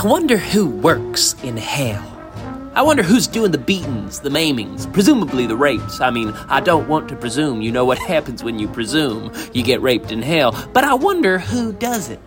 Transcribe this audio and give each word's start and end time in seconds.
I 0.00 0.06
wonder 0.06 0.38
who 0.38 0.66
works 0.66 1.34
in 1.42 1.58
hell. 1.58 2.02
I 2.74 2.80
wonder 2.80 3.02
who's 3.02 3.26
doing 3.26 3.50
the 3.50 3.58
beatings, 3.58 4.20
the 4.20 4.30
maimings, 4.30 4.90
presumably 4.90 5.44
the 5.44 5.58
rapes. 5.58 6.00
I 6.00 6.08
mean, 6.08 6.30
I 6.48 6.60
don't 6.60 6.88
want 6.88 7.06
to 7.10 7.16
presume. 7.16 7.60
You 7.60 7.70
know 7.70 7.84
what 7.84 7.98
happens 8.08 8.42
when 8.42 8.58
you 8.58 8.66
presume. 8.66 9.30
You 9.52 9.62
get 9.62 9.82
raped 9.82 10.10
in 10.10 10.22
hell. 10.22 10.52
But 10.72 10.84
I 10.84 10.94
wonder 10.94 11.38
who 11.38 11.74
does 11.74 12.08
it. 12.08 12.18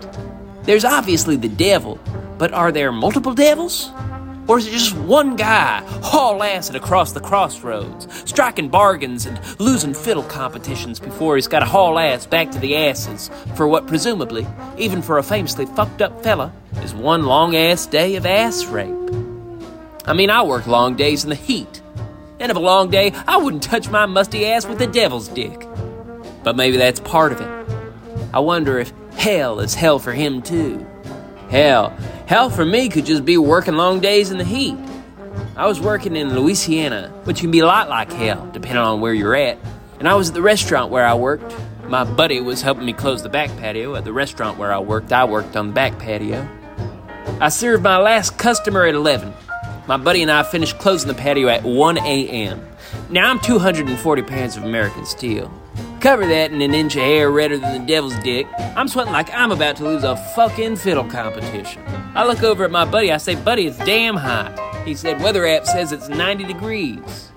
There's 0.62 0.86
obviously 0.86 1.36
the 1.36 1.50
devil, 1.50 1.98
but 2.38 2.54
are 2.54 2.72
there 2.72 2.92
multiple 2.92 3.34
devils? 3.34 3.90
Or 4.48 4.58
is 4.58 4.68
it 4.68 4.72
just 4.72 4.96
one 4.96 5.36
guy 5.36 5.82
haul 6.02 6.40
assing 6.40 6.76
across 6.76 7.14
the 7.14 7.22
crossroads, 7.22 8.08
striking 8.30 8.68
bargains 8.68 9.26
and 9.26 9.40
losing 9.60 9.94
fiddle 9.94 10.24
competitions 10.24 11.00
before 11.00 11.36
he's 11.36 11.48
got 11.48 11.60
to 11.60 11.66
haul 11.66 11.98
ass 11.98 12.26
back 12.26 12.52
to 12.52 12.60
the 12.60 12.76
asses 12.76 13.30
for 13.56 13.68
what 13.68 13.88
presumably, 13.88 14.46
even 14.78 15.02
for 15.02 15.18
a 15.18 15.24
famously 15.24 15.66
fucked 15.66 16.02
up 16.02 16.22
fella, 16.24 16.52
is 16.82 16.94
one 16.94 17.24
long 17.24 17.56
ass 17.56 17.86
day 17.86 18.16
of 18.16 18.26
ass 18.26 18.66
rape? 18.66 18.94
I 20.06 20.12
mean, 20.14 20.30
I 20.30 20.42
work 20.44 20.68
long 20.68 20.96
days 20.96 21.24
in 21.24 21.30
the 21.30 21.36
heat. 21.36 21.82
And 22.40 22.52
of 22.52 22.58
a 22.58 22.60
long 22.60 22.90
day, 22.90 23.14
I 23.26 23.38
wouldn't 23.38 23.64
touch 23.64 23.90
my 23.90 24.06
musty 24.06 24.46
ass 24.46 24.66
with 24.66 24.78
the 24.78 24.88
devil's 24.88 25.30
dick. 25.30 25.66
But 26.44 26.58
maybe 26.58 26.76
that's 26.76 27.00
part 27.00 27.32
of 27.32 27.40
it. 27.40 27.68
I 28.34 28.40
wonder 28.40 28.80
if 28.80 28.92
hell 29.16 29.62
is 29.62 29.76
hell 29.76 30.00
for 30.00 30.12
him 30.12 30.42
too. 30.42 30.86
Hell, 31.54 31.92
hell 32.26 32.50
for 32.50 32.66
me 32.66 32.90
could 32.90 33.06
just 33.06 33.26
be 33.26 33.38
working 33.38 33.76
long 33.76 34.00
days 34.00 34.32
in 34.32 34.40
the 34.40 34.44
heat. 34.44 34.76
I 35.56 35.68
was 35.68 35.80
working 35.80 36.16
in 36.16 36.34
Louisiana, 36.34 37.10
which 37.26 37.42
can 37.42 37.52
be 37.52 37.60
a 37.60 37.66
lot 37.68 37.90
like 37.90 38.12
hell, 38.12 38.50
depending 38.52 38.80
on 38.80 39.02
where 39.02 39.14
you're 39.14 39.36
at. 39.36 39.60
And 40.00 40.10
I 40.10 40.16
was 40.16 40.30
at 40.30 40.34
the 40.34 40.42
restaurant 40.42 40.90
where 40.90 41.06
I 41.06 41.14
worked. 41.14 41.56
My 41.86 42.06
buddy 42.06 42.42
was 42.42 42.64
helping 42.64 42.86
me 42.86 42.94
close 42.94 43.22
the 43.22 43.30
back 43.30 43.56
patio. 43.58 43.94
At 43.94 44.04
the 44.04 44.12
restaurant 44.12 44.58
where 44.58 44.74
I 44.74 44.80
worked, 44.80 45.14
I 45.14 45.26
worked 45.26 45.56
on 45.56 45.68
the 45.68 45.74
back 45.74 46.00
patio. 46.00 46.50
I 47.40 47.50
served 47.50 47.84
my 47.84 48.00
last 48.00 48.40
customer 48.40 48.86
at 48.86 48.96
11. 48.96 49.32
My 49.86 49.98
buddy 49.98 50.22
and 50.22 50.32
I 50.32 50.44
finished 50.44 50.80
closing 50.80 51.10
the 51.10 51.14
patio 51.14 51.50
at 51.50 51.64
1 51.64 51.98
a.m. 51.98 52.66
Now 53.10 53.30
I'm 53.30 53.40
240 53.40 54.22
pounds 54.22 54.56
of 54.56 54.64
American 54.64 55.06
steel. 55.06 55.52
Cover 56.00 56.26
that 56.26 56.54
in 56.54 56.62
an 56.62 56.74
inch 56.74 56.96
of 56.96 57.02
hair 57.02 57.30
redder 57.30 57.58
than 57.58 57.82
the 57.82 57.88
devil's 57.88 58.16
dick. 58.20 58.48
I'm 58.78 58.88
sweating 58.88 59.12
like 59.12 59.34
I'm 59.34 59.52
about 59.52 59.76
to 59.78 59.84
lose 59.84 60.06
a 60.06 60.16
fucking 60.36 60.78
fiddle 60.78 61.04
competition. 61.04 61.84
I 62.16 62.26
look 62.26 62.44
over 62.44 62.64
at 62.64 62.72
my 62.72 62.86
buddy, 62.86 63.12
I 63.12 63.18
say, 63.18 63.36
Buddy, 63.36 63.68
it's 63.68 63.78
damn 63.80 64.16
hot. 64.16 64.58
He 64.86 64.96
said, 64.96 65.22
Weather 65.22 65.46
app 65.46 65.66
says 65.66 65.92
it's 65.92 66.08
90 66.08 66.46
degrees. 66.46 67.32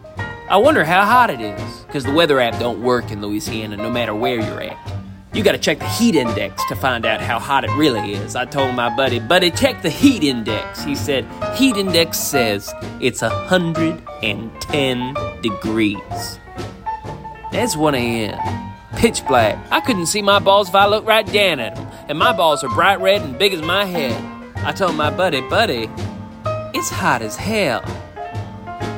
I 0.49 0.57
wonder 0.59 0.85
how 0.85 1.05
hot 1.05 1.31
it 1.31 1.41
is, 1.41 1.81
because 1.87 2.05
the 2.05 2.13
weather 2.13 2.39
app 2.39 2.61
don't 2.61 2.81
work 2.81 3.11
in 3.11 3.21
Louisiana 3.21 3.77
no 3.77 3.91
matter 3.91 4.15
where 4.15 4.37
you're 4.37 4.63
at. 4.63 4.96
You 5.37 5.43
gotta 5.43 5.59
check 5.59 5.81
the 5.81 5.89
heat 5.89 6.15
index 6.15 6.65
to 6.69 6.75
find 6.75 7.05
out 7.05 7.21
how 7.21 7.39
hot 7.39 7.63
it 7.63 7.71
really 7.73 8.15
is. 8.15 8.35
I 8.35 8.47
told 8.47 8.75
my 8.75 8.89
buddy, 8.97 9.19
Buddy, 9.19 9.51
check 9.51 9.83
the 9.83 9.91
heat 9.91 10.25
index. 10.25 10.83
He 10.83 10.95
said, 10.95 11.27
Heat 11.57 11.77
index 11.77 12.19
says 12.19 12.73
it's 13.03 13.21
110 13.21 15.15
degrees. 15.43 16.39
It's 17.53 17.77
1 17.77 17.95
a.m. 17.95 18.73
Pitch 18.97 19.27
black. 19.27 19.59
I 19.71 19.81
couldn't 19.81 20.07
see 20.07 20.23
my 20.23 20.39
balls 20.39 20.71
if 20.71 20.75
I 20.75 20.87
looked 20.87 21.07
right 21.07 21.31
down 21.31 21.61
at 21.61 21.77
them, 21.77 21.87
and 22.09 22.19
my 22.19 22.33
balls 22.33 22.65
are 22.65 22.71
bright 22.71 22.99
red 23.03 23.21
and 23.21 23.39
big 23.39 23.53
as 23.53 23.61
my 23.61 23.85
head. 23.85 24.19
I 24.65 24.73
told 24.73 24.95
my 24.95 25.15
buddy, 25.15 25.43
Buddy, 25.43 25.91
it's 26.73 26.89
hot 26.89 27.21
as 27.21 27.37
hell. 27.37 27.83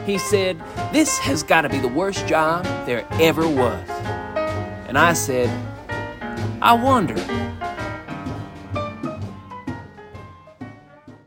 He 0.07 0.19
said, 0.19 0.57
This 0.93 1.19
has 1.19 1.43
got 1.43 1.63
to 1.63 1.69
be 1.69 1.81
the 1.81 1.89
worst 1.89 2.29
job 2.29 2.65
there 2.87 3.05
ever 3.15 3.49
was. 3.49 3.89
And 4.87 4.97
I 4.97 5.15
said, 5.15 5.51
I 6.61 6.73
wonder 6.73 7.15